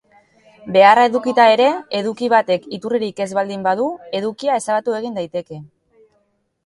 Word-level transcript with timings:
Beharra 0.77 1.03
edukita 1.09 1.45
ere, 1.57 1.67
eduki 1.99 2.31
batek 2.35 2.65
iturririk 2.79 3.21
ez 3.27 3.29
baldin 3.41 3.67
badu, 3.71 3.87
edukia 4.21 4.57
ezabatu 4.63 4.97
egin 5.01 5.21
daiteke. 5.21 5.61